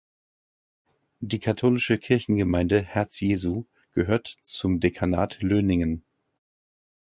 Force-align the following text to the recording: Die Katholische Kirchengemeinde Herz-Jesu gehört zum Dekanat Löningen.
Die 1.19 1.37
Katholische 1.39 1.99
Kirchengemeinde 1.99 2.81
Herz-Jesu 2.81 3.65
gehört 3.91 4.35
zum 4.41 4.79
Dekanat 4.79 5.43
Löningen. 5.43 6.03